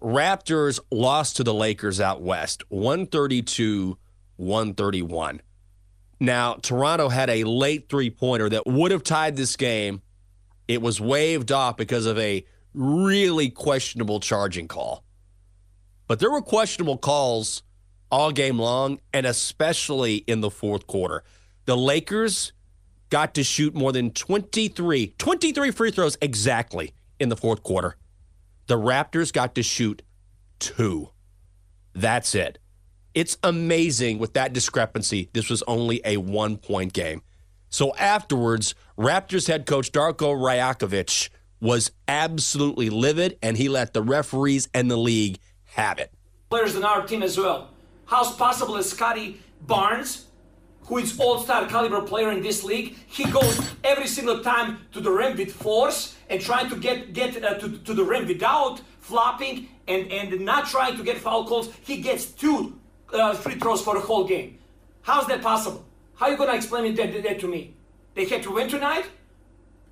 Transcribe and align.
Raptors 0.00 0.78
lost 0.90 1.36
to 1.36 1.44
the 1.44 1.54
Lakers 1.54 2.00
out 2.00 2.20
west 2.20 2.62
132 2.68 3.98
131. 4.36 5.40
Now, 6.20 6.54
Toronto 6.54 7.08
had 7.08 7.30
a 7.30 7.44
late 7.44 7.88
three 7.88 8.10
pointer 8.10 8.48
that 8.48 8.66
would 8.66 8.90
have 8.90 9.02
tied 9.02 9.36
this 9.36 9.56
game. 9.56 10.02
It 10.68 10.82
was 10.82 11.00
waved 11.00 11.52
off 11.52 11.76
because 11.76 12.06
of 12.06 12.18
a 12.18 12.44
really 12.74 13.50
questionable 13.50 14.20
charging 14.20 14.68
call. 14.68 15.04
But 16.06 16.20
there 16.20 16.30
were 16.30 16.42
questionable 16.42 16.98
calls 16.98 17.62
all 18.10 18.30
game 18.30 18.58
long, 18.58 19.00
and 19.12 19.26
especially 19.26 20.16
in 20.16 20.40
the 20.40 20.50
fourth 20.50 20.86
quarter. 20.86 21.24
The 21.64 21.76
Lakers 21.76 22.52
got 23.10 23.34
to 23.34 23.42
shoot 23.42 23.74
more 23.74 23.92
than 23.92 24.10
23, 24.10 25.14
23 25.18 25.70
free 25.70 25.90
throws 25.90 26.16
exactly 26.20 26.92
in 27.18 27.28
the 27.28 27.36
fourth 27.36 27.62
quarter. 27.62 27.96
The 28.66 28.76
Raptors 28.76 29.32
got 29.32 29.54
to 29.54 29.62
shoot 29.62 30.02
two. 30.58 31.10
That's 31.94 32.34
it. 32.34 32.58
It's 33.14 33.38
amazing 33.42 34.18
with 34.18 34.34
that 34.34 34.52
discrepancy. 34.52 35.30
This 35.32 35.48
was 35.48 35.62
only 35.68 36.00
a 36.04 36.16
one 36.16 36.56
point 36.56 36.92
game. 36.92 37.22
So 37.70 37.94
afterwards, 37.94 38.74
Raptors 38.98 39.46
head 39.46 39.66
coach 39.66 39.92
Darko 39.92 40.34
Rajakovic 40.34 41.30
was 41.60 41.92
absolutely 42.08 42.90
livid 42.90 43.38
and 43.40 43.56
he 43.56 43.68
let 43.68 43.94
the 43.94 44.02
referees 44.02 44.68
and 44.74 44.90
the 44.90 44.96
league 44.96 45.38
have 45.64 45.98
it. 45.98 46.12
Players 46.50 46.74
in 46.74 46.84
our 46.84 47.06
team 47.06 47.22
as 47.22 47.38
well. 47.38 47.70
How's 48.06 48.34
possible 48.34 48.74
that 48.74 48.84
Scottie 48.84 49.40
Barnes, 49.62 50.26
who 50.82 50.98
is 50.98 51.18
all-star 51.18 51.66
caliber 51.66 52.02
player 52.02 52.30
in 52.32 52.42
this 52.42 52.62
league, 52.64 52.96
he 53.06 53.24
goes 53.30 53.60
every 53.84 54.06
single 54.06 54.40
time 54.40 54.78
to 54.92 55.00
the 55.00 55.10
rim 55.10 55.36
with 55.36 55.52
force 55.52 56.15
and 56.28 56.40
trying 56.40 56.68
to 56.68 56.76
get 56.76 57.12
get 57.12 57.42
uh, 57.42 57.54
to, 57.54 57.78
to 57.78 57.94
the 57.94 58.04
rim 58.04 58.26
without 58.26 58.80
flopping 59.00 59.68
and, 59.86 60.10
and 60.10 60.40
not 60.40 60.66
trying 60.66 60.96
to 60.96 61.04
get 61.04 61.18
foul 61.18 61.46
calls. 61.46 61.70
He 61.84 62.00
gets 62.00 62.26
two 62.26 62.78
uh, 63.12 63.34
free 63.34 63.54
throws 63.54 63.82
for 63.82 63.94
the 63.94 64.00
whole 64.00 64.26
game. 64.26 64.58
How's 65.02 65.26
that 65.28 65.42
possible? 65.42 65.84
How 66.16 66.26
are 66.26 66.32
you 66.32 66.36
to 66.36 66.54
explain 66.54 66.94
that, 66.94 67.22
that 67.22 67.40
to 67.40 67.48
me? 67.48 67.74
They 68.14 68.24
had 68.24 68.42
to 68.44 68.50
win 68.50 68.68
tonight? 68.68 69.06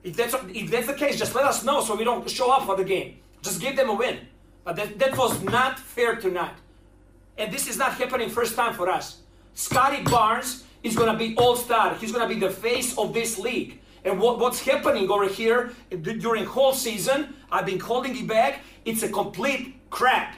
If 0.03 0.17
that's, 0.17 0.35
if 0.49 0.71
that's 0.71 0.87
the 0.87 0.95
case, 0.95 1.19
just 1.19 1.35
let 1.35 1.45
us 1.45 1.63
know 1.65 1.83
so 1.83 1.95
we 1.95 2.05
don't 2.05 2.29
show 2.29 2.51
up 2.51 2.65
for 2.65 2.77
the 2.77 2.85
game. 2.85 3.19
Just 3.43 3.61
give 3.61 3.77
them 3.77 3.91
a 3.91 3.95
win. 3.95 4.19
But 4.65 4.77
that, 4.77 4.99
that 4.99 5.17
was 5.17 5.43
not 5.43 5.79
fair 5.79 6.17
tonight. 6.17 6.55
And 7.37 7.53
this 7.53 7.69
is 7.69 7.77
not 7.77 7.93
happening 7.93 8.31
first 8.31 8.57
time 8.57 8.75
for 8.75 8.89
us. 8.89 9.21
Scottie 9.55 10.03
Barnes 10.03 10.65
is 10.83 10.97
going 10.97 11.13
to 11.13 11.19
be 11.19 11.37
all-star. 11.37 11.95
He's 11.97 12.13
going 12.13 12.27
to 12.29 12.35
be 12.35 12.41
the 12.41 12.51
face 12.51 12.97
of 12.99 13.15
this 13.15 13.39
league. 13.39 13.81
And 14.05 14.21
what, 14.21 14.39
what's 14.39 14.61
happening 14.61 15.11
over 15.11 15.27
here 15.27 15.73
during 15.91 16.45
whole 16.45 16.75
season, 16.75 17.35
I've 17.51 17.67
been 17.67 17.81
holding 17.81 18.17
it 18.17 18.27
back. 18.27 18.61
It's 18.85 19.03
a 19.03 19.09
complete 19.09 19.77
crap. 19.91 20.37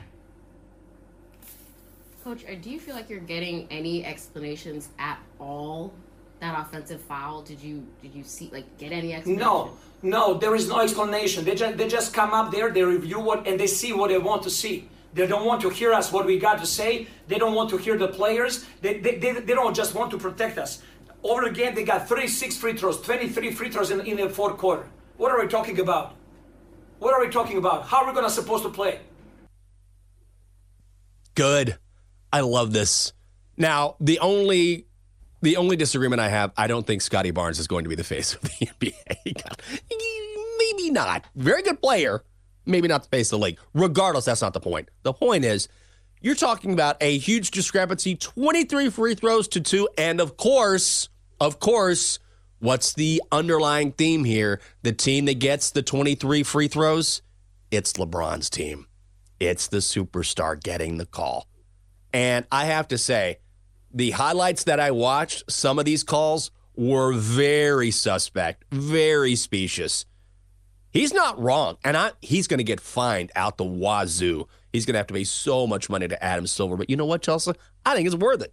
Coach, 2.22 2.44
uh, 2.44 2.54
do 2.60 2.70
you 2.70 2.80
feel 2.80 2.94
like 2.94 3.10
you're 3.10 3.20
getting 3.20 3.66
any 3.70 4.04
explanations 4.04 4.88
at 4.98 5.18
all? 5.38 5.92
That 6.40 6.66
offensive 6.66 7.00
foul, 7.00 7.40
did 7.40 7.62
you 7.62 7.86
did 8.02 8.14
you 8.14 8.22
see 8.22 8.50
like 8.52 8.66
get 8.76 8.92
any 8.92 9.14
explanation? 9.14 9.42
No, 9.42 9.70
no, 10.02 10.34
there 10.34 10.54
is 10.54 10.68
no 10.68 10.80
explanation. 10.80 11.46
They 11.46 11.54
just 11.54 11.78
they 11.78 11.88
just 11.88 12.12
come 12.12 12.34
up 12.34 12.52
there, 12.52 12.70
they 12.70 12.82
review 12.82 13.20
what 13.20 13.46
and 13.46 13.58
they 13.58 13.66
see 13.66 13.94
what 13.94 14.08
they 14.10 14.18
want 14.18 14.42
to 14.42 14.50
see. 14.50 14.86
They 15.14 15.26
don't 15.26 15.46
want 15.46 15.62
to 15.62 15.70
hear 15.70 15.94
us 15.94 16.12
what 16.12 16.26
we 16.26 16.38
got 16.38 16.58
to 16.58 16.66
say. 16.66 17.06
They 17.26 17.38
don't 17.38 17.54
want 17.54 17.70
to 17.70 17.78
hear 17.78 17.96
the 17.96 18.08
players. 18.08 18.66
They, 18.82 18.98
they, 18.98 19.16
they, 19.16 19.32
they 19.32 19.54
don't 19.54 19.74
just 19.74 19.94
want 19.94 20.10
to 20.10 20.18
protect 20.18 20.58
us. 20.58 20.82
Over 21.28 21.46
again, 21.46 21.74
they 21.74 21.82
got 21.82 22.08
36 22.08 22.56
free 22.56 22.74
throws, 22.74 23.00
23 23.00 23.50
free 23.50 23.68
throws 23.68 23.90
in, 23.90 24.00
in 24.02 24.16
the 24.16 24.28
fourth 24.28 24.56
quarter. 24.58 24.88
What 25.16 25.32
are 25.32 25.40
we 25.40 25.48
talking 25.48 25.80
about? 25.80 26.14
What 27.00 27.12
are 27.14 27.20
we 27.20 27.28
talking 27.30 27.58
about? 27.58 27.86
How 27.86 28.04
are 28.04 28.06
we 28.06 28.12
going 28.12 28.24
to 28.24 28.30
supposed 28.30 28.62
to 28.62 28.70
play? 28.70 29.00
Good. 31.34 31.78
I 32.32 32.40
love 32.40 32.72
this. 32.72 33.12
Now, 33.56 33.96
the 33.98 34.20
only 34.20 34.86
the 35.42 35.56
only 35.56 35.76
disagreement 35.76 36.20
I 36.20 36.28
have, 36.28 36.52
I 36.56 36.68
don't 36.68 36.86
think 36.86 37.02
Scottie 37.02 37.32
Barnes 37.32 37.58
is 37.58 37.66
going 37.66 37.84
to 37.84 37.88
be 37.88 37.96
the 37.96 38.04
face 38.04 38.34
of 38.34 38.42
the 38.42 38.48
NBA. 38.80 39.56
maybe 40.58 40.90
not. 40.90 41.24
Very 41.34 41.62
good 41.62 41.80
player. 41.80 42.22
Maybe 42.64 42.86
not 42.86 43.02
the 43.02 43.08
face 43.08 43.32
of 43.32 43.40
the 43.40 43.44
league. 43.44 43.58
Regardless, 43.74 44.26
that's 44.26 44.42
not 44.42 44.52
the 44.52 44.60
point. 44.60 44.90
The 45.02 45.12
point 45.12 45.44
is, 45.44 45.68
you're 46.20 46.36
talking 46.36 46.72
about 46.72 46.96
a 47.00 47.18
huge 47.18 47.50
discrepancy 47.50 48.14
23 48.14 48.90
free 48.90 49.14
throws 49.16 49.48
to 49.48 49.60
two. 49.60 49.88
And 49.98 50.20
of 50.20 50.36
course, 50.36 51.08
of 51.40 51.60
course, 51.60 52.18
what's 52.58 52.92
the 52.94 53.22
underlying 53.30 53.92
theme 53.92 54.24
here? 54.24 54.60
The 54.82 54.92
team 54.92 55.26
that 55.26 55.38
gets 55.38 55.70
the 55.70 55.82
23 55.82 56.42
free 56.42 56.68
throws, 56.68 57.22
it's 57.70 57.92
LeBron's 57.94 58.50
team. 58.50 58.86
It's 59.38 59.68
the 59.68 59.78
superstar 59.78 60.60
getting 60.62 60.98
the 60.98 61.06
call. 61.06 61.46
And 62.12 62.46
I 62.50 62.66
have 62.66 62.88
to 62.88 62.98
say, 62.98 63.38
the 63.92 64.12
highlights 64.12 64.64
that 64.64 64.80
I 64.80 64.90
watched, 64.90 65.50
some 65.50 65.78
of 65.78 65.84
these 65.84 66.02
calls 66.02 66.50
were 66.74 67.12
very 67.12 67.90
suspect, 67.90 68.64
very 68.70 69.36
specious. 69.36 70.04
He's 70.92 71.12
not 71.12 71.38
wrong, 71.38 71.76
and 71.84 71.96
I, 71.96 72.12
he's 72.22 72.46
going 72.46 72.58
to 72.58 72.64
get 72.64 72.80
fined 72.80 73.30
out 73.36 73.58
the 73.58 73.64
wazoo. 73.64 74.48
He's 74.72 74.86
going 74.86 74.94
to 74.94 74.98
have 74.98 75.06
to 75.08 75.14
pay 75.14 75.24
so 75.24 75.66
much 75.66 75.90
money 75.90 76.08
to 76.08 76.24
Adam 76.24 76.46
Silver. 76.46 76.76
But 76.76 76.88
you 76.88 76.96
know 76.96 77.04
what, 77.04 77.22
Chelsa? 77.22 77.54
I 77.84 77.94
think 77.94 78.06
it's 78.06 78.16
worth 78.16 78.42
it. 78.42 78.52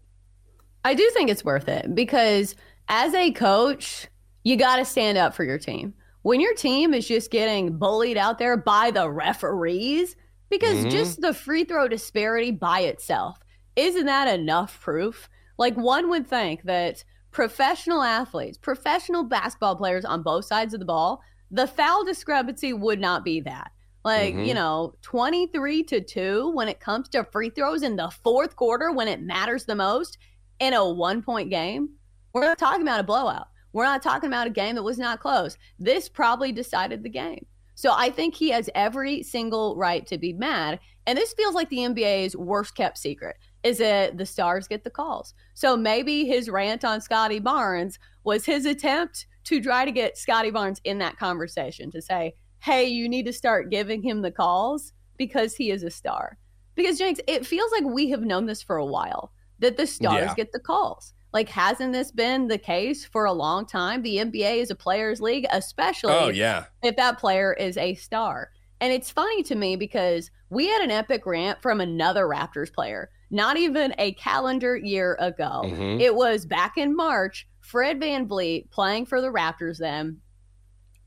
I 0.86 0.94
do 0.94 1.10
think 1.14 1.30
it's 1.30 1.46
worth 1.46 1.70
it 1.70 1.96
because 1.96 2.56
as 2.88 3.14
a 3.14 3.32
coach, 3.32 4.08
you 4.44 4.56
got 4.56 4.78
to 4.78 4.86
stand 4.86 5.18
up 5.18 5.34
for 5.34 5.44
your 5.44 5.58
team. 5.58 5.94
When 6.22 6.40
your 6.40 6.54
team 6.56 6.94
is 6.94 7.08
just 7.08 7.32
getting 7.32 7.78
bullied 7.78 8.18
out 8.18 8.40
there 8.40 8.56
by 8.56 8.92
the 8.92 9.10
referees, 9.10 10.16
because 10.50 10.78
mm-hmm. 10.78 10.90
just 10.90 11.20
the 11.20 11.34
free 11.34 11.64
throw 11.64 11.88
disparity 11.88 12.52
by 12.52 12.82
itself 12.82 13.40
isn't 13.76 14.06
that 14.06 14.28
enough 14.40 14.80
proof? 14.80 15.30
Like 15.58 15.76
one 15.76 16.10
would 16.10 16.28
think 16.28 16.64
that 16.64 17.04
professional 17.32 18.02
athletes, 18.02 18.58
professional 18.58 19.24
basketball 19.24 19.76
players 19.76 20.06
on 20.06 20.24
both 20.24 20.46
sides 20.46 20.74
of 20.74 20.80
the 20.80 20.86
ball, 20.86 21.22
the 21.52 21.68
foul 21.68 22.06
discrepancy 22.06 22.74
would 22.74 23.00
not 23.00 23.24
be 23.24 23.42
that. 23.42 23.72
Like, 24.04 24.36
mm-hmm. 24.36 24.44
you 24.44 24.54
know, 24.54 24.96
23 25.02 25.84
to 25.84 26.02
2 26.02 26.52
when 26.52 26.68
it 26.68 26.80
comes 26.80 27.10
to 27.10 27.24
free 27.24 27.50
throws 27.50 27.84
in 27.84 27.96
the 27.96 28.10
fourth 28.24 28.56
quarter 28.56 28.92
when 28.92 29.08
it 29.08 29.22
matters 29.22 29.66
the 29.66 29.76
most 29.76 30.18
in 30.60 30.74
a 30.74 30.88
one 30.88 31.22
point 31.22 31.50
game. 31.50 31.90
We're 32.34 32.42
not 32.42 32.58
talking 32.58 32.82
about 32.82 33.00
a 33.00 33.04
blowout. 33.04 33.50
We're 33.74 33.86
not 33.86 34.02
talking 34.02 34.28
about 34.28 34.48
a 34.48 34.52
game 34.52 34.76
that 34.76 34.84
was 34.84 34.98
not 34.98 35.20
close. 35.20 35.58
This 35.78 36.10
probably 36.10 36.52
decided 36.52 37.04
the 37.04 37.10
game. 37.10 37.46
So 37.76 37.94
I 37.96 38.10
think 38.10 38.34
he 38.34 38.50
has 38.50 38.70
every 38.74 39.22
single 39.22 39.76
right 39.76 40.06
to 40.08 40.18
be 40.18 40.34
mad. 40.34 40.80
And 41.06 41.18
this 41.18 41.34
feels 41.34 41.54
like 41.54 41.70
the 41.70 41.78
NBA's 41.78 42.36
worst 42.36 42.76
kept 42.76 42.98
secret 42.98 43.36
is 43.64 43.78
that 43.78 44.18
the 44.18 44.26
stars 44.26 44.68
get 44.68 44.84
the 44.84 44.90
calls. 44.90 45.36
So 45.54 45.78
maybe 45.78 46.26
his 46.26 46.50
rant 46.50 46.84
on 46.84 47.02
Scottie 47.02 47.40
Barnes 47.40 48.00
was 48.24 48.46
his 48.46 48.66
attempt 48.66 49.28
to 49.46 49.62
try 49.62 49.86
to 49.86 49.92
get 49.92 50.18
Scottie 50.18 50.52
Barnes 50.52 50.82
in 50.84 50.98
that 51.00 51.18
conversation 51.18 51.92
to 51.92 52.02
say, 52.02 52.34
hey, 52.60 52.86
you 52.86 53.08
need 53.10 53.26
to 53.26 53.34
start 53.34 53.70
giving 53.70 54.02
him 54.02 54.22
the 54.22 54.32
calls 54.32 54.94
because 55.18 55.56
he 55.56 55.70
is 55.70 55.84
a 55.84 55.92
star. 55.92 56.38
Because, 56.76 56.98
Jenks, 56.98 57.20
it 57.28 57.46
feels 57.46 57.72
like 57.72 57.84
we 57.84 58.10
have 58.10 58.24
known 58.24 58.48
this 58.48 58.64
for 58.64 58.78
a 58.78 58.86
while 58.86 59.32
that 59.60 59.78
the 59.78 59.86
stars 59.86 60.30
yeah. 60.30 60.34
get 60.36 60.52
the 60.52 60.60
calls. 60.60 61.14
Like, 61.34 61.50
hasn't 61.50 61.94
this 61.94 62.12
been 62.12 62.48
the 62.48 62.60
case 62.60 63.06
for 63.06 63.26
a 63.26 63.34
long 63.34 63.66
time? 63.66 64.04
The 64.04 64.18
NBA 64.18 64.58
is 64.58 64.70
a 64.70 64.76
players' 64.76 65.20
league, 65.20 65.48
especially 65.52 66.14
oh, 66.14 66.30
yeah. 66.30 66.66
if 66.84 66.96
that 66.96 67.18
player 67.18 67.54
is 67.54 67.76
a 67.78 67.96
star. 67.96 68.52
And 68.80 68.94
it's 68.94 69.10
funny 69.10 69.42
to 69.44 69.56
me 69.56 69.76
because 69.76 70.30
we 70.50 70.68
had 70.68 70.82
an 70.82 70.92
epic 70.92 71.26
rant 71.26 71.62
from 71.62 71.82
another 71.82 72.28
Raptors 72.28 72.72
player, 72.72 73.10
not 73.32 73.58
even 73.58 73.96
a 73.98 74.14
calendar 74.14 74.76
year 74.76 75.18
ago. 75.20 75.64
Mhm. 75.66 76.00
It 76.00 76.14
was 76.14 76.46
back 76.46 76.78
in 76.78 76.96
March. 76.96 77.48
Fred 77.62 78.00
VanVleet, 78.00 78.70
playing 78.70 79.06
for 79.06 79.22
the 79.22 79.30
Raptors 79.30 79.78
then, 79.78 80.20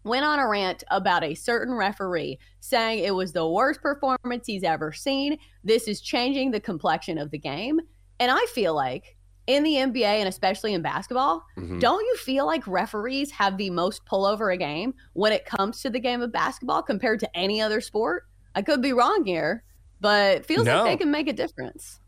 went 0.04 0.24
on 0.24 0.38
a 0.38 0.48
rant 0.48 0.84
about 0.90 1.22
a 1.22 1.34
certain 1.34 1.74
referee, 1.74 2.38
saying 2.60 3.04
it 3.04 3.14
was 3.14 3.32
the 3.32 3.46
worst 3.46 3.82
performance 3.82 4.46
he's 4.46 4.64
ever 4.64 4.92
seen. 4.92 5.36
This 5.62 5.86
is 5.86 6.00
changing 6.00 6.50
the 6.50 6.60
complexion 6.60 7.18
of 7.18 7.30
the 7.30 7.38
game. 7.38 7.80
And 8.18 8.30
I 8.30 8.46
feel 8.46 8.74
like 8.74 9.15
in 9.46 9.62
the 9.62 9.74
NBA 9.76 10.04
and 10.18 10.28
especially 10.28 10.74
in 10.74 10.82
basketball, 10.82 11.44
Mhm. 11.56 11.80
don't 11.80 12.04
you 12.04 12.16
feel 12.16 12.46
like 12.46 12.66
referees 12.66 13.30
have 13.32 13.56
the 13.58 13.70
most 13.70 14.04
pull 14.04 14.26
over 14.26 14.50
a 14.50 14.56
game 14.56 14.94
when 15.12 15.32
it 15.32 15.44
comes 15.46 15.80
to 15.82 15.90
the 15.90 16.00
game 16.00 16.20
of 16.22 16.32
basketball 16.32 16.82
compared 16.82 17.20
to 17.20 17.36
any 17.36 17.60
other 17.60 17.80
sport? 17.80 18.24
I 18.54 18.62
could 18.62 18.82
be 18.82 18.92
wrong 18.92 19.24
here, 19.24 19.62
but 20.00 20.36
it 20.38 20.46
feels 20.46 20.66
No. 20.66 20.82
like 20.82 20.92
they 20.92 20.96
can 20.96 21.10
make 21.10 21.28
a 21.28 21.32
difference. 21.32 22.00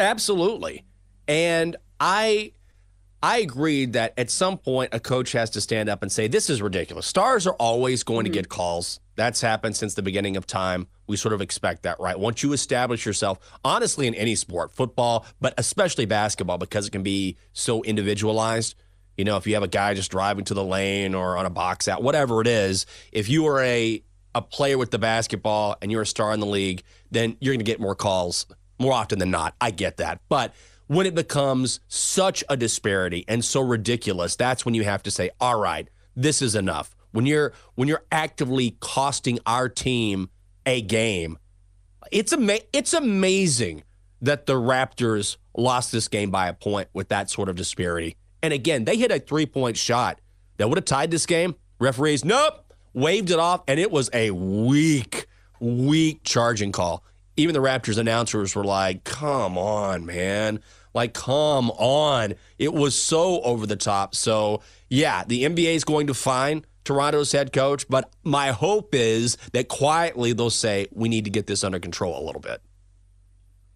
Absolutely. 0.00 0.84
And 1.26 1.76
I 2.00 2.52
I 3.22 3.38
agreed 3.38 3.94
that 3.94 4.14
at 4.16 4.30
some 4.30 4.58
point 4.58 4.94
a 4.94 5.00
coach 5.00 5.32
has 5.32 5.50
to 5.50 5.60
stand 5.60 5.88
up 5.88 6.02
and 6.02 6.12
say 6.12 6.28
this 6.28 6.48
is 6.48 6.62
ridiculous. 6.62 7.06
Stars 7.06 7.46
are 7.46 7.54
always 7.54 8.04
going 8.04 8.24
to 8.24 8.30
mm-hmm. 8.30 8.34
get 8.34 8.48
calls. 8.48 9.00
That's 9.16 9.40
happened 9.40 9.74
since 9.74 9.94
the 9.94 10.02
beginning 10.02 10.36
of 10.36 10.46
time. 10.46 10.86
We 11.08 11.16
sort 11.16 11.32
of 11.32 11.40
expect 11.40 11.82
that, 11.82 11.98
right? 11.98 12.18
Once 12.18 12.44
you 12.44 12.52
establish 12.52 13.04
yourself, 13.04 13.38
honestly 13.64 14.06
in 14.06 14.14
any 14.14 14.36
sport, 14.36 14.70
football, 14.70 15.26
but 15.40 15.54
especially 15.58 16.06
basketball 16.06 16.58
because 16.58 16.86
it 16.86 16.90
can 16.90 17.02
be 17.02 17.36
so 17.52 17.82
individualized. 17.82 18.76
You 19.16 19.24
know, 19.24 19.36
if 19.36 19.48
you 19.48 19.54
have 19.54 19.64
a 19.64 19.68
guy 19.68 19.94
just 19.94 20.12
driving 20.12 20.44
to 20.44 20.54
the 20.54 20.62
lane 20.62 21.16
or 21.16 21.36
on 21.36 21.44
a 21.44 21.50
box 21.50 21.88
out, 21.88 22.04
whatever 22.04 22.40
it 22.40 22.46
is, 22.46 22.86
if 23.10 23.28
you 23.28 23.46
are 23.48 23.60
a 23.60 24.02
a 24.34 24.42
player 24.42 24.78
with 24.78 24.92
the 24.92 24.98
basketball 24.98 25.76
and 25.82 25.90
you're 25.90 26.02
a 26.02 26.06
star 26.06 26.32
in 26.32 26.38
the 26.38 26.46
league, 26.46 26.84
then 27.10 27.36
you're 27.40 27.52
going 27.52 27.58
to 27.58 27.64
get 27.64 27.80
more 27.80 27.96
calls 27.96 28.46
more 28.78 28.92
often 28.92 29.18
than 29.18 29.30
not. 29.30 29.54
I 29.60 29.72
get 29.72 29.96
that. 29.96 30.20
But 30.28 30.54
when 30.88 31.06
it 31.06 31.14
becomes 31.14 31.80
such 31.86 32.42
a 32.48 32.56
disparity 32.56 33.24
and 33.28 33.44
so 33.44 33.60
ridiculous, 33.60 34.36
that's 34.36 34.64
when 34.64 34.74
you 34.74 34.84
have 34.84 35.02
to 35.04 35.10
say, 35.10 35.30
"All 35.40 35.60
right, 35.60 35.88
this 36.16 36.42
is 36.42 36.54
enough." 36.54 36.96
When 37.12 37.24
you're 37.24 37.52
when 37.74 37.88
you're 37.88 38.04
actively 38.12 38.76
costing 38.80 39.38
our 39.46 39.68
team 39.68 40.28
a 40.66 40.82
game, 40.82 41.38
it's 42.10 42.32
ama- 42.32 42.60
it's 42.72 42.92
amazing 42.92 43.84
that 44.20 44.46
the 44.46 44.54
Raptors 44.54 45.36
lost 45.56 45.92
this 45.92 46.08
game 46.08 46.30
by 46.30 46.48
a 46.48 46.52
point 46.52 46.88
with 46.92 47.08
that 47.08 47.30
sort 47.30 47.48
of 47.48 47.56
disparity. 47.56 48.16
And 48.42 48.52
again, 48.52 48.84
they 48.84 48.96
hit 48.96 49.10
a 49.10 49.18
three-point 49.18 49.76
shot 49.76 50.20
that 50.56 50.68
would 50.68 50.78
have 50.78 50.84
tied 50.84 51.10
this 51.10 51.26
game. 51.26 51.54
Referees, 51.78 52.24
nope, 52.24 52.72
waved 52.94 53.30
it 53.30 53.38
off, 53.38 53.62
and 53.68 53.78
it 53.78 53.90
was 53.90 54.10
a 54.12 54.30
weak, 54.32 55.26
weak 55.60 56.24
charging 56.24 56.72
call. 56.72 57.04
Even 57.36 57.52
the 57.52 57.60
Raptors 57.60 57.98
announcers 57.98 58.56
were 58.56 58.64
like, 58.64 59.04
come 59.04 59.56
on, 59.56 60.04
man. 60.04 60.60
Like, 60.94 61.14
come 61.14 61.70
on. 61.72 62.34
It 62.58 62.72
was 62.72 63.00
so 63.00 63.40
over 63.42 63.66
the 63.66 63.76
top. 63.76 64.14
So, 64.14 64.62
yeah, 64.88 65.24
the 65.26 65.44
NBA 65.44 65.74
is 65.74 65.84
going 65.84 66.06
to 66.08 66.14
fine 66.14 66.64
Toronto's 66.84 67.32
head 67.32 67.52
coach, 67.52 67.86
but 67.88 68.10
my 68.24 68.48
hope 68.50 68.94
is 68.94 69.36
that 69.52 69.68
quietly 69.68 70.32
they'll 70.32 70.50
say, 70.50 70.86
we 70.92 71.08
need 71.08 71.24
to 71.24 71.30
get 71.30 71.46
this 71.46 71.62
under 71.62 71.78
control 71.78 72.18
a 72.18 72.24
little 72.24 72.40
bit. 72.40 72.62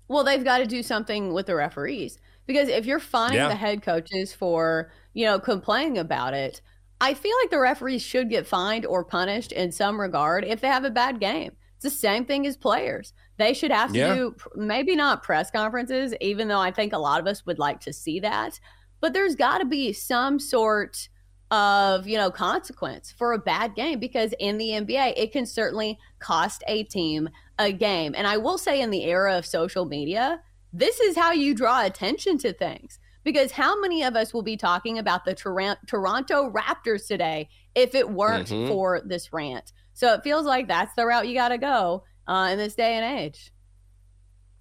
Well, 0.08 0.24
they've 0.24 0.44
got 0.44 0.58
to 0.58 0.66
do 0.66 0.82
something 0.82 1.32
with 1.32 1.46
the 1.46 1.54
referees 1.54 2.18
because 2.46 2.68
if 2.68 2.86
you're 2.86 2.98
fining 2.98 3.36
Yeah. 3.36 3.48
the 3.48 3.54
head 3.54 3.82
coaches 3.82 4.32
for, 4.32 4.90
you 5.14 5.24
know, 5.26 5.38
complaining 5.38 5.98
about 5.98 6.34
it, 6.34 6.60
I 7.00 7.14
feel 7.14 7.34
like 7.42 7.50
the 7.50 7.58
referees 7.58 8.02
should 8.02 8.30
get 8.30 8.46
fined 8.46 8.86
or 8.86 9.04
punished 9.04 9.52
in 9.52 9.72
some 9.72 10.00
regard 10.00 10.44
if 10.44 10.60
they 10.60 10.68
have 10.68 10.84
a 10.84 10.90
bad 10.90 11.18
game. 11.20 11.52
It's 11.76 11.84
the 11.84 11.90
same 11.90 12.24
thing 12.24 12.46
as 12.46 12.56
players. 12.56 13.12
They 13.42 13.54
should 13.54 13.72
have 13.72 13.92
to 13.92 13.98
Yeah. 13.98 14.14
do 14.14 14.36
maybe 14.54 14.94
not 14.94 15.24
press 15.24 15.50
conferences, 15.50 16.14
even 16.20 16.46
though 16.46 16.60
I 16.60 16.70
think 16.70 16.92
a 16.92 16.98
lot 16.98 17.18
of 17.20 17.26
us 17.26 17.44
would 17.44 17.58
like 17.58 17.80
to 17.80 17.92
see 17.92 18.20
that. 18.20 18.60
But 19.00 19.14
there's 19.14 19.34
got 19.34 19.58
to 19.58 19.64
be 19.64 19.92
some 19.92 20.38
sort 20.38 21.08
of, 21.50 22.06
you 22.06 22.16
know, 22.16 22.30
consequence 22.30 23.10
for 23.10 23.32
a 23.32 23.38
bad 23.38 23.74
game 23.74 23.98
because 23.98 24.32
in 24.38 24.58
the 24.58 24.70
NBA, 24.70 25.12
it 25.16 25.32
can 25.32 25.44
certainly 25.44 25.98
cost 26.20 26.62
a 26.68 26.84
team 26.84 27.28
a 27.58 27.72
game. 27.72 28.14
And 28.16 28.28
I 28.28 28.36
will 28.36 28.58
say, 28.58 28.80
in 28.80 28.90
the 28.90 29.04
era 29.04 29.36
of 29.36 29.44
social 29.44 29.86
media, 29.86 30.40
this 30.72 31.00
is 31.00 31.16
how 31.16 31.32
you 31.32 31.52
draw 31.52 31.84
attention 31.84 32.38
to 32.38 32.52
things. 32.52 33.00
Because 33.24 33.50
how 33.52 33.78
many 33.80 34.04
of 34.04 34.14
us 34.14 34.32
will 34.32 34.42
be 34.42 34.56
talking 34.56 34.98
about 34.98 35.24
the 35.24 35.34
Toronto 35.34 36.48
Raptors 36.50 37.08
today 37.08 37.48
if 37.74 37.94
it 37.96 38.08
weren't 38.08 38.48
Mhm. 38.48 38.68
for 38.68 39.00
this 39.04 39.32
rant? 39.32 39.72
So 39.94 40.14
it 40.14 40.22
feels 40.22 40.46
like 40.46 40.68
that's 40.68 40.94
the 40.94 41.06
route 41.06 41.26
you 41.28 41.34
got 41.34 41.48
to 41.48 41.58
go 41.58 42.04
uh, 42.26 42.48
in 42.52 42.58
this 42.58 42.74
day 42.74 42.94
and 42.94 43.18
age. 43.18 43.52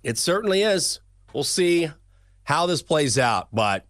It 0.04 0.18
certainly 0.18 0.64
is. 0.64 1.00
We'll 1.34 1.44
see 1.44 1.90
how 2.44 2.66
this 2.66 2.82
plays 2.82 3.18
out, 3.18 3.50
but 3.54 3.86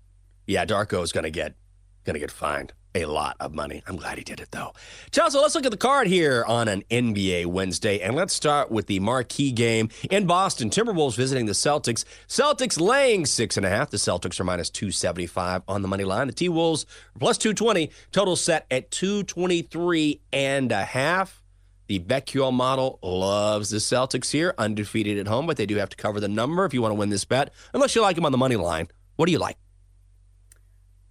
yeah, 0.45 0.65
Darko 0.65 1.01
is 1.03 1.11
going 1.11 1.23
to 1.23 1.31
get 1.31 1.55
going 2.03 2.15
to 2.15 2.19
get 2.19 2.31
fined 2.31 2.73
a 2.93 3.05
lot 3.05 3.37
of 3.39 3.53
money. 3.53 3.81
I'm 3.87 3.95
glad 3.95 4.17
he 4.17 4.23
did 4.23 4.39
it 4.39 4.49
though. 4.51 4.73
Chelsa, 5.11 5.41
let's 5.41 5.55
look 5.55 5.65
at 5.65 5.71
the 5.71 5.77
card 5.77 6.07
here 6.07 6.43
on 6.45 6.67
an 6.67 6.83
NBA 6.89 7.45
Wednesday, 7.45 7.99
and 8.01 8.15
let's 8.15 8.33
start 8.33 8.69
with 8.69 8.87
the 8.87 8.99
marquee 8.99 9.51
game 9.51 9.89
in 10.09 10.25
Boston. 10.25 10.69
Timberwolves 10.69 11.15
visiting 11.15 11.45
the 11.45 11.53
Celtics. 11.53 12.03
Celtics 12.27 12.79
laying 12.79 13.25
six 13.25 13.57
and 13.57 13.65
a 13.65 13.69
half. 13.69 13.89
The 13.89 13.97
Celtics 13.97 14.39
are 14.39 14.43
minus 14.43 14.69
two 14.69 14.91
seventy 14.91 15.27
five 15.27 15.63
on 15.67 15.81
the 15.81 15.87
money 15.87 16.03
line. 16.03 16.27
The 16.27 16.33
T 16.33 16.49
Wolves 16.49 16.85
plus 17.19 17.37
two 17.37 17.53
twenty. 17.53 17.91
Total 18.11 18.35
set 18.35 18.65
at 18.69 18.91
two 18.91 19.23
twenty 19.23 19.61
three 19.61 20.21
and 20.33 20.71
a 20.71 20.83
half. 20.83 21.40
The 21.91 21.99
BetQL 21.99 22.53
model 22.53 22.99
loves 23.03 23.71
the 23.71 23.79
Celtics 23.79 24.31
here, 24.31 24.55
undefeated 24.57 25.17
at 25.17 25.27
home, 25.27 25.45
but 25.45 25.57
they 25.57 25.65
do 25.65 25.75
have 25.75 25.89
to 25.89 25.97
cover 25.97 26.21
the 26.21 26.29
number 26.29 26.63
if 26.63 26.73
you 26.73 26.81
want 26.81 26.91
to 26.91 26.95
win 26.95 27.09
this 27.09 27.25
bet, 27.25 27.53
unless 27.73 27.95
you 27.95 28.01
like 28.01 28.15
them 28.15 28.25
on 28.25 28.31
the 28.31 28.37
money 28.37 28.55
line. 28.55 28.87
What 29.17 29.25
do 29.25 29.33
you 29.33 29.39
like? 29.39 29.57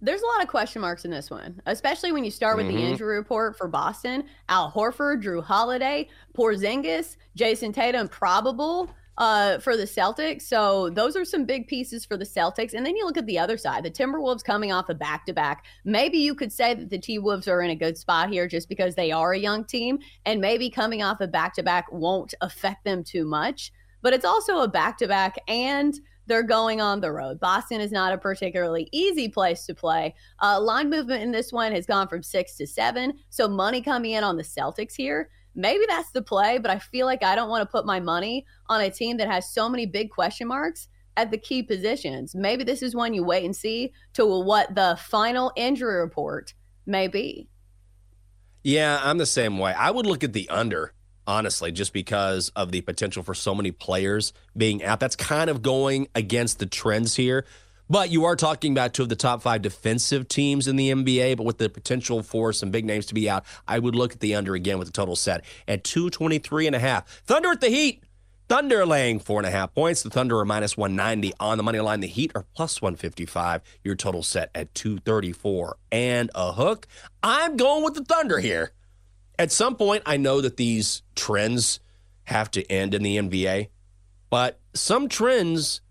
There's 0.01 0.23
a 0.23 0.25
lot 0.25 0.41
of 0.41 0.47
question 0.47 0.81
marks 0.81 1.05
in 1.05 1.11
this 1.11 1.29
one, 1.29 1.61
especially 1.67 2.11
when 2.11 2.23
you 2.23 2.31
start 2.31 2.57
with 2.57 2.65
Mhm. 2.65 2.73
the 2.73 2.79
injury 2.81 3.15
report 3.17 3.55
for 3.59 3.67
Boston. 3.67 4.23
Al 4.49 4.71
Horford, 4.71 5.21
Jrue 5.21 5.43
Holiday, 5.43 6.09
Porzingis, 6.35 7.15
Jayson 7.37 7.73
Tatum, 7.73 8.07
probable 8.07 8.89
uh, 9.17 9.59
for 9.59 9.77
the 9.77 9.83
Celtics. 9.83 10.43
So 10.43 10.89
those 10.89 11.15
are 11.15 11.25
some 11.25 11.45
big 11.45 11.67
pieces 11.67 12.05
for 12.05 12.17
the 12.17 12.25
Celtics. 12.25 12.73
And 12.73 12.85
then 12.85 12.95
you 12.95 13.05
look 13.05 13.17
at 13.17 13.25
the 13.25 13.39
other 13.39 13.57
side, 13.57 13.83
the 13.83 13.91
Timberwolves 13.91 14.43
coming 14.43 14.71
off 14.71 14.89
a 14.89 14.93
back 14.93 15.25
to 15.25 15.33
back. 15.33 15.65
Maybe 15.83 16.17
you 16.17 16.33
could 16.33 16.51
say 16.51 16.73
that 16.73 16.89
the 16.89 16.97
T 16.97 17.19
Wolves 17.19 17.47
are 17.47 17.61
in 17.61 17.71
a 17.71 17.75
good 17.75 17.97
spot 17.97 18.29
here 18.29 18.47
just 18.47 18.69
because 18.69 18.95
they 18.95 19.11
are 19.11 19.33
a 19.33 19.39
young 19.39 19.65
team, 19.65 19.99
and 20.25 20.41
maybe 20.41 20.69
coming 20.69 21.03
off 21.03 21.21
a 21.21 21.27
back 21.27 21.53
to 21.55 21.63
back 21.63 21.91
won't 21.91 22.33
affect 22.41 22.83
them 22.83 23.03
too 23.03 23.25
much. 23.25 23.71
But 24.01 24.13
it's 24.13 24.25
also 24.25 24.61
a 24.61 24.67
back 24.67 24.97
to 24.99 25.07
back 25.07 25.37
and 25.47 25.93
they're 26.27 26.43
going 26.43 26.79
on 26.79 27.01
the 27.01 27.11
road. 27.11 27.39
Boston 27.39 27.81
is 27.81 27.91
not 27.91 28.13
a 28.13 28.17
particularly 28.17 28.87
easy 28.91 29.27
place 29.27 29.65
to 29.65 29.75
play. 29.75 30.15
Uh, 30.41 30.61
line 30.61 30.89
movement 30.89 31.23
in 31.23 31.31
this 31.31 31.51
one 31.51 31.71
has 31.73 31.85
gone 31.85 32.07
from 32.07 32.23
six 32.23 32.55
to 32.57 32.65
seven. 32.65 33.13
So 33.29 33.47
money 33.47 33.81
coming 33.81 34.11
in 34.11 34.23
on 34.23 34.37
the 34.37 34.43
Celtics 34.43 34.95
here. 34.95 35.29
Maybe 35.55 35.83
that's 35.87 36.11
the 36.11 36.21
play, 36.21 36.57
but 36.57 36.71
I 36.71 36.79
feel 36.79 37.05
like 37.05 37.23
I 37.23 37.35
don't 37.35 37.49
want 37.49 37.61
to 37.61 37.71
put 37.71 37.85
my 37.85 37.99
money 37.99 38.45
on 38.69 38.81
a 38.81 38.89
team 38.89 39.17
that 39.17 39.29
has 39.29 39.53
so 39.53 39.67
many 39.67 39.85
big 39.85 40.09
question 40.09 40.47
marks 40.47 40.87
at 41.17 41.29
the 41.31 41.37
key 41.37 41.61
positions. 41.61 42.33
Maybe 42.33 42.63
this 42.63 42.81
is 42.81 42.95
one 42.95 43.13
you 43.13 43.23
wait 43.23 43.43
and 43.43 43.55
see 43.55 43.91
to 44.13 44.25
what 44.25 44.73
the 44.75 44.97
final 45.01 45.51
injury 45.55 45.99
report 45.99 46.53
may 46.85 47.07
be. 47.07 47.49
Yeah, 48.63 48.99
I'm 49.03 49.17
the 49.17 49.25
same 49.25 49.57
way. 49.57 49.73
I 49.73 49.91
would 49.91 50.05
look 50.05 50.23
at 50.23 50.33
the 50.33 50.47
under, 50.49 50.93
honestly, 51.27 51.71
just 51.71 51.93
because 51.93 52.49
of 52.55 52.71
the 52.71 52.81
potential 52.81 53.23
for 53.23 53.33
so 53.33 53.53
many 53.55 53.71
players 53.71 54.33
being 54.55 54.83
out. 54.83 54.99
That's 54.99 55.15
kind 55.15 55.49
of 55.49 55.61
going 55.61 56.07
against 56.15 56.59
the 56.59 56.65
trends 56.65 57.15
here. 57.15 57.45
But 57.91 58.09
you 58.09 58.23
are 58.23 58.37
talking 58.37 58.71
about 58.71 58.93
two 58.93 59.03
of 59.03 59.09
the 59.09 59.17
top 59.17 59.41
five 59.41 59.61
defensive 59.61 60.29
teams 60.29 60.69
in 60.69 60.77
the 60.77 60.91
NBA, 60.91 61.35
but 61.35 61.45
with 61.45 61.57
the 61.57 61.67
potential 61.67 62.23
for 62.23 62.53
some 62.53 62.71
big 62.71 62.85
names 62.85 63.05
to 63.07 63.13
be 63.13 63.29
out, 63.29 63.43
I 63.67 63.79
would 63.79 63.95
look 63.95 64.13
at 64.13 64.21
the 64.21 64.33
under 64.33 64.55
again 64.55 64.79
with 64.79 64.87
the 64.87 64.93
total 64.93 65.17
set 65.17 65.43
at 65.67 65.83
223 65.83 66.67
and 66.67 66.75
a 66.77 66.79
half. 66.79 67.05
Thunder 67.25 67.49
at 67.49 67.59
the 67.59 67.67
Heat. 67.67 68.05
Thunder 68.47 68.85
laying 68.85 69.19
four 69.19 69.41
and 69.41 69.45
a 69.45 69.51
half 69.51 69.73
points. 69.73 70.03
The 70.03 70.09
Thunder 70.09 70.39
are 70.39 70.45
minus 70.45 70.77
190 70.77 71.33
on 71.37 71.57
the 71.57 71.63
money 71.63 71.81
line. 71.81 71.99
The 71.99 72.07
Heat 72.07 72.31
are 72.33 72.45
plus 72.55 72.81
155. 72.81 73.61
Your 73.83 73.95
total 73.95 74.23
set 74.23 74.51
at 74.55 74.73
234 74.73 75.75
and 75.91 76.31
a 76.33 76.53
hook. 76.53 76.87
I'm 77.21 77.57
going 77.57 77.83
with 77.83 77.95
the 77.95 78.05
Thunder 78.05 78.39
here. 78.39 78.71
At 79.37 79.51
some 79.51 79.75
point, 79.75 80.03
I 80.05 80.15
know 80.15 80.39
that 80.39 80.55
these 80.55 81.01
trends 81.15 81.81
have 82.23 82.49
to 82.51 82.65
end 82.71 82.93
in 82.93 83.03
the 83.03 83.17
NBA, 83.17 83.67
but 84.29 84.61
some 84.73 85.09
trends 85.09 85.81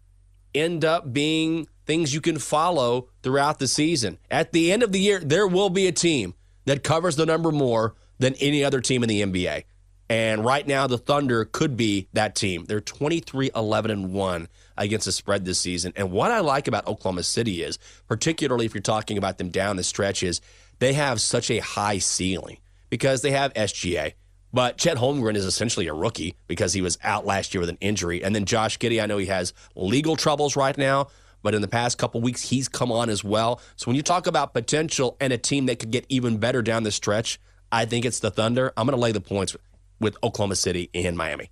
end 0.55 0.83
up 0.83 1.13
being 1.13 1.67
things 1.91 2.15
you 2.15 2.21
can 2.21 2.39
follow 2.39 3.09
throughout 3.25 3.59
the 3.59 3.67
season. 3.67 4.17
At 4.31 4.53
the 4.53 4.71
end 4.71 4.85
of 4.85 4.93
the 4.93 5.01
year, 5.01 5.19
there 5.19 5.49
will 5.49 5.71
be 5.71 5.89
a 5.89 5.93
team 5.93 6.35
that 6.67 6.85
covers 6.85 7.17
the 7.17 7.27
number 7.27 7.51
more 7.51 7.97
than 8.21 8.35
any 8.35 8.63
other 8.63 8.81
team 8.81 9.03
in 9.03 9.09
the 9.09 9.23
NBA. 9.23 9.65
And 10.09 10.45
right 10.45 10.65
now, 10.65 10.87
the 10.87 10.99
Thunder 10.99 11.45
could 11.45 11.77
be 11.77 12.07
that 12.13 12.37
team. 12.37 12.65
They're 12.67 12.81
23 12.81 13.51
11 13.57 13.91
and 13.91 14.13
1 14.13 14.49
against 14.77 15.07
the 15.07 15.11
spread 15.11 15.45
this 15.45 15.59
season. 15.59 15.93
And 15.97 16.13
what 16.13 16.31
I 16.31 16.39
like 16.39 16.69
about 16.69 16.87
Oklahoma 16.87 17.25
City 17.25 17.61
is, 17.65 17.77
particularly 18.07 18.67
if 18.67 18.73
you're 18.73 18.83
talking 18.83 19.19
about 19.19 19.39
them 19.39 19.49
down 19.49 19.75
the 19.75 19.83
stretch, 19.83 20.23
is 20.23 20.41
they 20.79 20.93
have 20.93 21.21
such 21.21 21.51
a 21.51 21.59
high 21.59 21.99
ceiling 21.99 22.59
because 22.89 23.23
they 23.23 23.33
have 23.33 23.53
SGA, 23.55 24.13
But 24.53 24.79
Chet 24.79 24.97
Holmgren 24.97 25.35
is 25.35 25.45
essentially 25.45 25.89
a 25.89 25.95
rookie 25.95 26.37
because 26.47 26.73
he 26.73 26.83
was 26.83 26.99
out 27.03 27.27
last 27.27 27.53
year 27.53 27.61
with 27.61 27.71
an 27.71 27.79
injury. 27.81 28.23
And 28.23 28.33
then 28.33 28.45
Josh 28.45 28.79
Giddey, 28.79 29.03
I 29.03 29.07
know 29.07 29.19
he 29.19 29.27
has 29.27 29.53
legal 29.75 30.15
troubles 30.15 30.55
right 30.55 30.79
now, 30.79 31.09
but 31.43 31.55
in 31.55 31.63
the 31.63 31.69
past 31.69 31.99
couple 31.99 32.21
weeks, 32.21 32.43
he's 32.43 32.69
come 32.69 32.93
on 32.93 33.11
as 33.11 33.25
well. 33.25 33.61
So 33.77 33.87
when 33.87 33.97
you 33.97 34.03
talk 34.03 34.27
about 34.27 34.55
potential 34.55 35.17
and 35.21 35.33
a 35.33 35.39
team 35.39 35.67
that 35.67 35.79
could 35.79 35.91
get 35.91 36.07
even 36.09 36.39
better 36.39 36.63
down 36.63 36.83
the 36.83 36.93
stretch, 36.93 37.41
I 37.73 37.85
think 37.85 38.05
it's 38.05 38.21
the 38.21 38.31
Thunder. 38.31 38.73
I'm 38.77 38.87
going 38.87 38.97
to 38.97 39.03
lay 39.03 39.13
the 39.13 39.21
points 39.21 39.57
with 40.01 40.17
Oklahoma 40.23 40.57
City 40.57 40.91
and 40.95 41.17
Miami. 41.17 41.51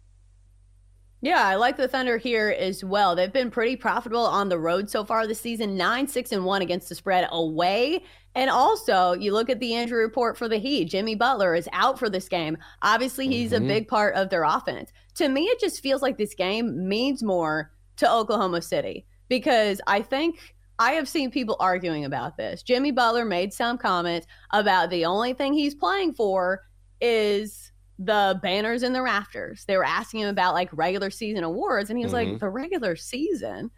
Yeah, 1.20 1.44
I 1.44 1.56
like 1.56 1.76
the 1.76 1.88
Thunder 1.88 2.16
here 2.16 2.54
as 2.56 2.84
well. 2.84 3.16
They've 3.16 3.32
been 3.32 3.50
pretty 3.50 3.74
profitable 3.74 4.24
on 4.24 4.48
the 4.48 4.58
road 4.58 4.88
so 4.88 5.04
far 5.04 5.26
this 5.26 5.40
season, 5.40 5.76
9 5.76 6.06
6 6.06 6.30
and 6.30 6.44
1 6.44 6.62
against 6.62 6.88
the 6.88 6.94
spread 6.94 7.28
away. 7.32 8.04
And 8.36 8.48
also, 8.50 9.14
you 9.14 9.32
look 9.32 9.50
at 9.50 9.58
the 9.58 9.74
injury 9.74 10.04
report 10.04 10.38
for 10.38 10.48
the 10.48 10.58
Heat. 10.58 10.84
Jimmy 10.84 11.16
Butler 11.16 11.56
is 11.56 11.68
out 11.72 11.98
for 11.98 12.08
this 12.08 12.28
game. 12.28 12.56
Obviously, 12.82 13.26
he's 13.26 13.50
mm-hmm. 13.50 13.64
a 13.64 13.66
big 13.66 13.88
part 13.88 14.14
of 14.14 14.30
their 14.30 14.44
offense. 14.44 14.92
To 15.16 15.28
me, 15.28 15.46
it 15.46 15.58
just 15.58 15.82
feels 15.82 16.02
like 16.02 16.18
this 16.18 16.34
game 16.34 16.86
means 16.86 17.20
more 17.24 17.72
to 17.96 18.10
Oklahoma 18.10 18.62
City 18.62 19.04
because 19.28 19.80
I 19.86 20.02
think 20.02 20.54
I 20.78 20.92
have 20.92 21.08
seen 21.08 21.30
people 21.30 21.56
arguing 21.58 22.04
about 22.04 22.36
this. 22.36 22.62
Jimmy 22.62 22.92
Butler 22.92 23.24
made 23.24 23.52
some 23.52 23.78
comments 23.78 24.26
about 24.52 24.90
the 24.90 25.04
only 25.04 25.32
thing 25.32 25.52
he's 25.52 25.74
playing 25.74 26.14
for 26.14 26.62
is 27.00 27.72
the 27.98 28.38
banners 28.42 28.82
in 28.84 28.92
the 28.92 29.02
rafters. 29.02 29.64
They 29.66 29.76
were 29.76 29.84
asking 29.84 30.20
him 30.20 30.28
about 30.28 30.54
like 30.54 30.68
regular 30.72 31.10
season 31.10 31.42
awards, 31.42 31.90
and 31.90 31.98
he 31.98 32.04
was 32.04 32.12
mm-hmm. 32.12 32.32
like, 32.32 32.40
the 32.40 32.48
regular 32.48 32.94
season. 32.94 33.70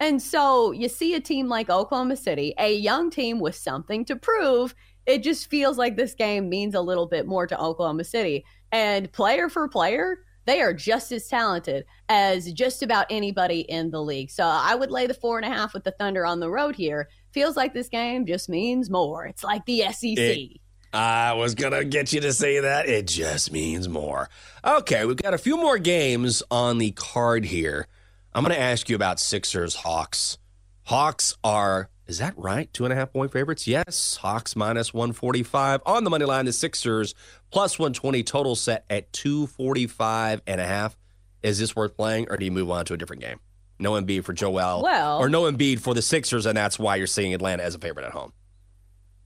And 0.00 0.20
so 0.20 0.72
you 0.72 0.88
see 0.88 1.14
a 1.14 1.20
team 1.20 1.48
like 1.48 1.70
Oklahoma 1.70 2.16
City, 2.16 2.54
a 2.58 2.74
young 2.74 3.10
team 3.10 3.40
with 3.40 3.54
something 3.54 4.04
to 4.06 4.16
prove. 4.16 4.74
It 5.06 5.22
just 5.22 5.48
feels 5.50 5.78
like 5.78 5.96
this 5.96 6.14
game 6.14 6.48
means 6.48 6.74
a 6.74 6.80
little 6.80 7.06
bit 7.06 7.26
more 7.26 7.46
to 7.46 7.60
Oklahoma 7.60 8.04
City. 8.04 8.44
And 8.70 9.10
player 9.12 9.48
for 9.48 9.66
player, 9.68 10.18
they 10.48 10.60
are 10.60 10.72
just 10.72 11.12
as 11.12 11.28
talented 11.28 11.84
as 12.08 12.52
just 12.52 12.82
about 12.82 13.06
anybody 13.10 13.60
in 13.60 13.90
the 13.90 14.02
league. 14.02 14.30
So 14.30 14.44
I 14.44 14.74
would 14.74 14.90
lay 14.90 15.06
the 15.06 15.14
four 15.14 15.38
and 15.38 15.44
a 15.46 15.54
half 15.54 15.74
with 15.74 15.84
the 15.84 15.90
Thunder 15.92 16.24
on 16.24 16.40
the 16.40 16.50
road 16.50 16.74
here. 16.74 17.08
Feels 17.32 17.56
like 17.56 17.74
this 17.74 17.88
game 17.88 18.24
just 18.26 18.48
means 18.48 18.88
more. 18.88 19.26
It's 19.26 19.44
like 19.44 19.64
the 19.66 19.82
SEC. 19.92 20.16
It- 20.18 20.60
I 20.90 21.34
was 21.34 21.54
going 21.54 21.74
to 21.74 21.84
get 21.84 22.14
you 22.14 22.22
to 22.22 22.32
say 22.32 22.60
that. 22.60 22.88
It 22.88 23.06
just 23.06 23.52
means 23.52 23.90
more. 23.90 24.30
Okay, 24.64 25.04
we've 25.04 25.18
got 25.18 25.34
a 25.34 25.38
few 25.38 25.58
more 25.58 25.76
games 25.76 26.42
on 26.50 26.78
the 26.78 26.92
card 26.92 27.44
here. 27.44 27.86
I'm 28.34 28.42
going 28.42 28.56
to 28.56 28.60
ask 28.60 28.88
you 28.88 28.96
about 28.96 29.20
Sixers 29.20 29.74
Hawks. 29.74 30.38
Hawks 30.84 31.36
are, 31.44 31.90
is 32.06 32.16
that 32.20 32.32
right? 32.38 32.72
Two 32.72 32.84
and 32.84 32.92
a 32.94 32.96
half 32.96 33.12
point 33.12 33.32
favorites? 33.32 33.66
Yes. 33.66 34.16
Hawks 34.22 34.56
minus 34.56 34.94
145 34.94 35.82
on 35.84 36.04
the 36.04 36.10
money 36.10 36.24
line. 36.24 36.46
The 36.46 36.54
Sixers 36.54 37.14
plus 37.50 37.78
120 37.78 38.22
total 38.22 38.54
set 38.56 38.84
at 38.90 39.12
245 39.12 40.42
and 40.46 40.60
a 40.60 40.66
half. 40.66 40.96
Is 41.42 41.58
this 41.58 41.76
worth 41.76 41.96
playing 41.96 42.26
or 42.30 42.36
do 42.36 42.44
you 42.44 42.50
move 42.50 42.70
on 42.70 42.84
to 42.86 42.94
a 42.94 42.96
different 42.96 43.22
game? 43.22 43.38
No 43.78 43.92
Embiid 43.92 44.24
for 44.24 44.32
Joel. 44.32 44.82
Well, 44.82 45.18
or 45.18 45.28
no 45.28 45.42
Embiid 45.42 45.80
for 45.80 45.94
the 45.94 46.02
Sixers, 46.02 46.46
and 46.46 46.56
that's 46.56 46.78
why 46.78 46.96
you're 46.96 47.06
seeing 47.06 47.32
Atlanta 47.32 47.62
as 47.62 47.74
a 47.76 47.78
favorite 47.78 48.06
at 48.06 48.12
home. 48.12 48.32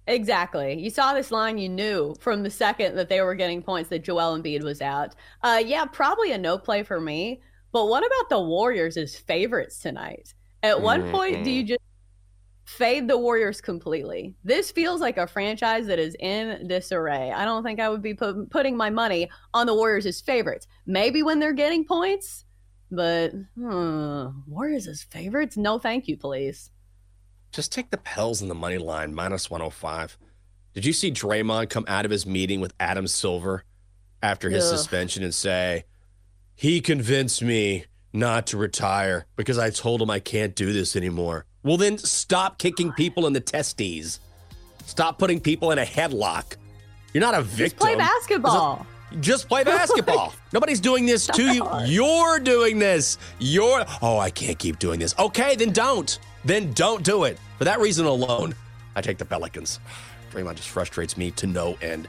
Exactly. 0.07 0.79
You 0.79 0.91
saw 0.91 1.15
this 1.15 1.31
line, 1.31 1.59
you 1.59 1.69
knew 1.69 2.15
from 2.21 2.43
the 2.43 2.51
second 2.51 2.97
that 2.97 3.09
they 3.09 3.21
were 3.21 3.35
getting 3.35 3.63
points 3.63 3.89
that 3.91 4.01
Joel 4.01 4.39
Embiid 4.39 4.63
was 4.63 4.83
out. 4.83 5.15
Uh, 5.43 5.63
yeah, 5.65 5.85
probably 5.85 6.33
a 6.33 6.39
no 6.39 6.59
play 6.59 6.83
for 6.83 7.01
me. 7.01 7.41
But 7.71 7.89
what 7.89 8.05
about 8.05 8.29
the 8.29 8.41
Warriors 8.41 8.97
as 8.97 9.17
favorites 9.17 9.79
tonight? 9.79 10.35
At 10.63 10.83
one 10.83 11.03
mm-hmm. 11.03 11.13
point 11.13 11.45
do 11.45 11.51
you 11.51 11.65
just 11.65 11.81
fade 12.65 13.09
the 13.09 13.19
Warriors 13.19 13.61
completely? 13.61 14.35
This 14.45 14.71
feels 14.71 15.01
like 15.01 15.17
a 15.19 15.27
franchise 15.27 15.87
that 15.87 15.99
is 15.99 16.17
in 16.21 16.67
disarray. 16.69 17.33
I 17.33 17.45
don't 17.45 17.63
think 17.63 17.81
I 17.81 17.89
would 17.89 18.03
be 18.03 18.15
put, 18.15 18.51
putting 18.51 18.77
my 18.77 18.91
money 18.91 19.31
on 19.55 19.67
the 19.67 19.75
Warriors 19.75 20.07
as 20.07 20.21
favorites. 20.21 20.67
Maybe 20.87 21.23
when 21.23 21.39
they're 21.39 21.53
getting 21.53 21.85
points, 21.85 22.45
but 22.91 23.33
hmm, 23.57 24.27
Warriors 24.47 24.87
as 24.87 25.03
favorites? 25.03 25.57
No, 25.57 25.79
thank 25.79 26.09
you, 26.09 26.17
please. 26.17 26.71
Just 27.53 27.73
take 27.73 27.91
the 27.91 27.99
Pels 27.99 28.41
in 28.41 28.49
the 28.49 28.55
money 28.55 28.79
line, 28.79 29.15
minus 29.15 29.51
105. 29.51 30.17
Did 30.75 30.87
you 30.87 30.93
see 30.93 31.11
Draymond 31.11 31.69
come 31.69 31.85
out 31.87 32.05
of 32.05 32.11
his 32.11 32.25
meeting 32.25 32.61
with 32.61 32.73
Adam 32.81 33.07
Silver 33.07 33.65
after 34.23 34.49
his 34.49 34.65
Ugh. 34.65 34.79
suspension 34.79 35.23
and 35.23 35.35
say, 35.35 35.85
he 36.55 36.81
convinced 36.81 37.43
me 37.43 37.85
not 38.13 38.47
to 38.49 38.57
retire 38.57 39.27
because 39.37 39.59
I 39.59 39.71
told 39.71 40.01
him 40.01 40.11
I 40.11 40.21
can't 40.21 40.55
do 40.55 40.73
this 40.73 40.97
anymore? 40.97 41.47
Well, 41.63 41.77
then 41.77 41.99
stop 41.99 42.59
kicking 42.59 42.93
people 42.93 43.27
in 43.27 43.33
the 43.33 43.41
testes. 43.41 44.21
Stop 44.87 45.19
putting 45.19 45.41
people 45.41 45.71
in 45.71 45.79
a 45.79 45.85
headlock. 45.85 46.57
You're 47.13 47.21
not 47.21 47.35
a 47.35 47.43
victim. 47.43 47.67
Just 47.67 47.77
play 47.79 47.95
basketball. 47.95 48.87
Just 49.21 49.49
play 49.49 49.65
basketball. 49.79 50.35
Nobody's 50.53 50.81
doing 50.81 51.07
this 51.07 51.27
to 51.29 51.43
you. 51.43 51.69
You're 51.85 52.41
doing 52.41 52.79
this. 52.79 53.19
You're, 53.39 53.85
oh, 54.01 54.19
I 54.19 54.31
can't 54.31 54.59
keep 54.59 54.79
doing 54.79 54.99
this. 54.99 55.15
Okay, 55.19 55.55
then 55.55 55.73
don't 55.73 56.19
then 56.45 56.73
don't 56.73 57.05
do 57.05 57.25
it. 57.25 57.39
For 57.59 57.65
that 57.65 57.81
reason 57.81 58.07
alone, 58.07 58.55
I 58.97 59.01
take 59.01 59.19
the 59.19 59.25
Pelicans. 59.25 59.81
Draymond 60.33 60.57
just 60.57 60.69
frustrates 60.69 61.17
me 61.17 61.31
to 61.33 61.47
no 61.47 61.77
end. 61.83 62.09